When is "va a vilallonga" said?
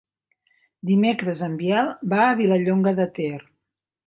2.15-2.95